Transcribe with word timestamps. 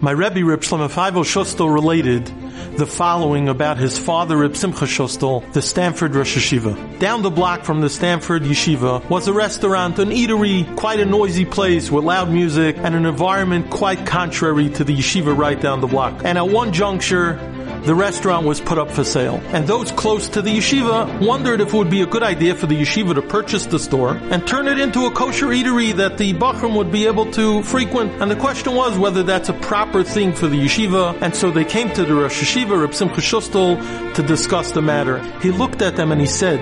My 0.00 0.12
Rebbe 0.12 0.44
Reb 0.44 0.60
Shlomo 0.60 0.88
Feivel 0.88 1.24
Shostel 1.24 1.74
related 1.74 2.26
the 2.76 2.86
following 2.86 3.48
about 3.48 3.78
his 3.78 3.98
father 3.98 4.36
Reb 4.36 4.54
Simcha 4.54 4.84
Shostel, 4.84 5.52
the 5.52 5.60
Stamford 5.60 6.14
Rosh 6.14 6.36
Yeshiva. 6.36 7.00
Down 7.00 7.22
the 7.22 7.30
block 7.30 7.64
from 7.64 7.80
the 7.80 7.90
Stamford 7.90 8.44
Yeshiva 8.44 9.04
was 9.10 9.26
a 9.26 9.32
restaurant, 9.32 9.98
an 9.98 10.10
eatery, 10.10 10.76
quite 10.76 11.00
a 11.00 11.04
noisy 11.04 11.44
place 11.44 11.90
with 11.90 12.04
loud 12.04 12.30
music 12.30 12.76
and 12.78 12.94
an 12.94 13.06
environment 13.06 13.70
quite 13.70 14.06
contrary 14.06 14.70
to 14.70 14.84
the 14.84 14.96
yeshiva 14.96 15.36
right 15.36 15.60
down 15.60 15.80
the 15.80 15.88
block. 15.88 16.22
And 16.24 16.38
at 16.38 16.48
one 16.48 16.72
juncture, 16.72 17.32
the 17.84 17.94
restaurant 17.94 18.46
was 18.46 18.60
put 18.60 18.78
up 18.78 18.90
for 18.90 19.04
sale. 19.04 19.40
And 19.48 19.66
those 19.66 19.92
close 19.92 20.28
to 20.30 20.42
the 20.42 20.56
yeshiva 20.56 21.24
wondered 21.26 21.60
if 21.60 21.68
it 21.68 21.76
would 21.76 21.90
be 21.90 22.02
a 22.02 22.06
good 22.06 22.22
idea 22.22 22.54
for 22.54 22.66
the 22.66 22.80
yeshiva 22.80 23.14
to 23.14 23.22
purchase 23.22 23.66
the 23.66 23.78
store 23.78 24.16
and 24.16 24.46
turn 24.46 24.68
it 24.68 24.78
into 24.78 25.06
a 25.06 25.10
kosher 25.10 25.46
eatery 25.46 25.94
that 25.96 26.18
the 26.18 26.34
Bachurim 26.34 26.76
would 26.76 26.90
be 26.90 27.06
able 27.06 27.30
to 27.32 27.62
frequent. 27.62 28.20
And 28.20 28.30
the 28.30 28.36
question 28.36 28.74
was 28.74 28.98
whether 28.98 29.22
that's 29.22 29.48
a 29.48 29.54
proper 29.54 30.02
thing 30.02 30.32
for 30.32 30.48
the 30.48 30.58
yeshiva. 30.58 31.20
And 31.20 31.34
so 31.34 31.50
they 31.50 31.64
came 31.64 31.92
to 31.92 32.04
the 32.04 32.14
Rosh 32.14 32.42
Yeshiva, 32.42 32.80
Reb 32.80 32.94
Simcha 32.94 33.20
Shustel, 33.20 34.14
to 34.14 34.22
discuss 34.22 34.72
the 34.72 34.82
matter. 34.82 35.22
He 35.40 35.50
looked 35.50 35.82
at 35.82 35.96
them 35.96 36.12
and 36.12 36.20
he 36.20 36.26
said, 36.26 36.60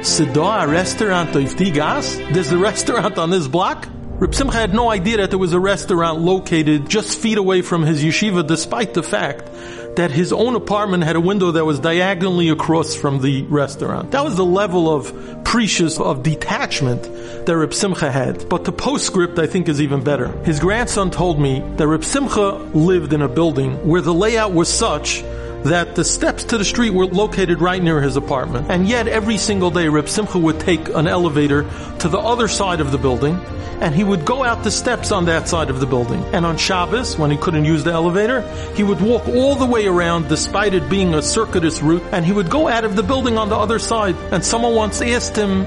Sidoa 0.00 0.70
restaurant 0.70 1.34
of 1.34 1.42
Tigas? 1.56 2.32
There's 2.32 2.52
a 2.52 2.58
restaurant 2.58 3.18
on 3.18 3.30
this 3.30 3.48
block? 3.48 3.88
Reb 4.20 4.34
Simcha 4.34 4.56
had 4.56 4.74
no 4.74 4.90
idea 4.90 5.18
that 5.18 5.30
there 5.30 5.38
was 5.38 5.52
a 5.52 5.60
restaurant 5.60 6.18
located 6.18 6.88
just 6.88 7.16
feet 7.16 7.38
away 7.38 7.62
from 7.62 7.82
his 7.82 8.02
yeshiva, 8.02 8.44
despite 8.44 8.92
the 8.92 9.02
fact 9.04 9.48
that 9.94 10.10
his 10.10 10.32
own 10.32 10.56
apartment 10.56 11.04
had 11.04 11.14
a 11.14 11.20
window 11.20 11.52
that 11.52 11.64
was 11.64 11.78
diagonally 11.78 12.48
across 12.48 12.96
from 12.96 13.20
the 13.20 13.42
restaurant. 13.44 14.10
That 14.10 14.24
was 14.24 14.36
the 14.36 14.44
level 14.44 14.92
of 14.92 15.12
prishus, 15.44 16.00
of 16.00 16.24
detachment 16.24 17.04
that 17.46 17.56
Reb 17.56 17.72
Simcha 17.72 18.10
had. 18.10 18.48
But 18.48 18.64
the 18.64 18.72
postscript, 18.72 19.38
I 19.38 19.46
think, 19.46 19.68
is 19.68 19.80
even 19.80 20.02
better. 20.02 20.36
His 20.42 20.58
grandson 20.58 21.12
told 21.12 21.38
me 21.38 21.60
that 21.76 21.86
Reb 21.86 22.02
Simcha 22.02 22.54
lived 22.74 23.12
in 23.12 23.22
a 23.22 23.28
building 23.28 23.86
where 23.86 24.00
the 24.00 24.12
layout 24.12 24.52
was 24.52 24.68
such 24.68 25.22
that 25.64 25.94
the 25.94 26.04
steps 26.04 26.44
to 26.44 26.58
the 26.58 26.64
street 26.64 26.90
were 26.90 27.06
located 27.06 27.60
right 27.60 27.82
near 27.82 28.00
his 28.00 28.16
apartment. 28.16 28.70
And 28.70 28.88
yet 28.88 29.08
every 29.08 29.36
single 29.36 29.70
day 29.70 29.88
Reb 29.88 30.08
Simcha 30.08 30.38
would 30.38 30.60
take 30.60 30.88
an 30.88 31.06
elevator 31.06 31.62
to 31.98 32.08
the 32.08 32.18
other 32.18 32.48
side 32.48 32.80
of 32.80 32.92
the 32.92 32.98
building 32.98 33.40
and 33.80 33.94
he 33.94 34.02
would 34.02 34.24
go 34.24 34.42
out 34.42 34.64
the 34.64 34.70
steps 34.70 35.12
on 35.12 35.26
that 35.26 35.48
side 35.48 35.70
of 35.70 35.78
the 35.78 35.86
building. 35.86 36.22
And 36.34 36.44
on 36.44 36.56
Shabbos, 36.56 37.16
when 37.16 37.30
he 37.30 37.36
couldn't 37.36 37.64
use 37.64 37.84
the 37.84 37.92
elevator, 37.92 38.40
he 38.74 38.82
would 38.82 39.00
walk 39.00 39.28
all 39.28 39.54
the 39.54 39.66
way 39.66 39.86
around 39.86 40.28
despite 40.28 40.74
it 40.74 40.88
being 40.88 41.14
a 41.14 41.22
circuitous 41.22 41.80
route 41.80 42.02
and 42.12 42.24
he 42.24 42.32
would 42.32 42.50
go 42.50 42.68
out 42.68 42.84
of 42.84 42.96
the 42.96 43.02
building 43.02 43.38
on 43.38 43.48
the 43.48 43.56
other 43.56 43.78
side. 43.78 44.16
And 44.32 44.44
someone 44.44 44.74
once 44.74 45.00
asked 45.00 45.36
him, 45.36 45.66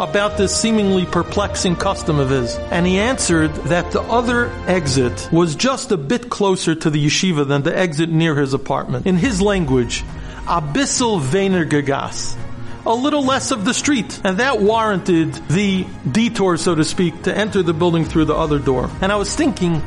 about 0.00 0.38
this 0.38 0.58
seemingly 0.58 1.04
perplexing 1.04 1.76
custom 1.76 2.18
of 2.18 2.30
his. 2.30 2.56
And 2.56 2.86
he 2.86 2.98
answered 2.98 3.54
that 3.66 3.92
the 3.92 4.00
other 4.00 4.48
exit 4.66 5.28
was 5.30 5.54
just 5.54 5.92
a 5.92 5.96
bit 5.96 6.30
closer 6.30 6.74
to 6.74 6.90
the 6.90 7.04
yeshiva 7.04 7.46
than 7.46 7.62
the 7.62 7.76
exit 7.76 8.08
near 8.08 8.34
his 8.34 8.54
apartment. 8.54 9.06
In 9.06 9.16
his 9.16 9.42
language, 9.42 10.02
abyssal 10.46 11.20
vener 11.20 11.68
gagas 11.68 12.36
a 12.86 12.94
little 12.94 13.24
less 13.24 13.50
of 13.50 13.64
the 13.66 13.74
street. 13.74 14.20
And 14.24 14.38
that 14.38 14.60
warranted 14.60 15.34
the 15.48 15.86
detour, 16.10 16.56
so 16.56 16.74
to 16.74 16.84
speak, 16.84 17.24
to 17.24 17.36
enter 17.36 17.62
the 17.62 17.74
building 17.74 18.06
through 18.06 18.24
the 18.24 18.34
other 18.34 18.58
door. 18.58 18.90
And 19.02 19.12
I 19.12 19.16
was 19.16 19.34
thinking, 19.34 19.82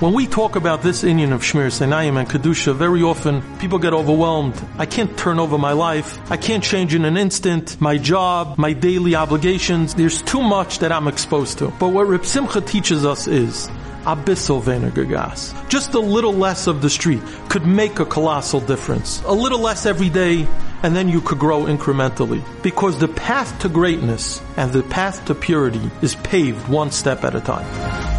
when 0.00 0.12
we 0.12 0.26
talk 0.26 0.56
about 0.56 0.82
this 0.82 1.04
inyan 1.04 1.32
of 1.32 1.40
Shmiras 1.40 1.80
Einayim 1.80 2.18
and 2.18 2.28
Kedusha, 2.28 2.74
very 2.74 3.02
often 3.02 3.40
people 3.58 3.78
get 3.78 3.94
overwhelmed. 3.94 4.54
I 4.76 4.84
can't 4.84 5.16
turn 5.16 5.38
over 5.38 5.56
my 5.56 5.72
life. 5.72 6.18
I 6.30 6.36
can't 6.36 6.62
change 6.62 6.94
in 6.94 7.06
an 7.06 7.16
instant. 7.16 7.80
My 7.80 7.96
job, 7.96 8.58
my 8.58 8.74
daily 8.74 9.14
obligations. 9.14 9.94
There's 9.94 10.20
too 10.20 10.42
much 10.42 10.80
that 10.80 10.92
I'm 10.92 11.08
exposed 11.08 11.58
to. 11.58 11.68
But 11.78 11.88
what 11.88 12.08
Reb 12.08 12.26
Simcha 12.26 12.60
teaches 12.60 13.06
us 13.06 13.26
is, 13.26 13.68
abyssal 14.02 14.62
gas. 15.08 15.54
Just 15.68 15.94
a 15.94 16.00
little 16.00 16.34
less 16.34 16.66
of 16.66 16.82
the 16.82 16.90
street 16.90 17.22
could 17.48 17.66
make 17.66 17.98
a 17.98 18.04
colossal 18.04 18.60
difference. 18.60 19.22
A 19.22 19.32
little 19.32 19.60
less 19.60 19.86
every 19.86 20.10
day, 20.10 20.46
and 20.82 20.94
then 20.94 21.08
you 21.08 21.22
could 21.22 21.38
grow 21.38 21.62
incrementally. 21.62 22.44
Because 22.62 22.98
the 22.98 23.08
path 23.08 23.58
to 23.60 23.70
greatness 23.70 24.42
and 24.58 24.72
the 24.72 24.82
path 24.82 25.24
to 25.24 25.34
purity 25.34 25.90
is 26.02 26.16
paved 26.16 26.68
one 26.68 26.90
step 26.90 27.24
at 27.24 27.34
a 27.34 27.40
time. 27.40 28.15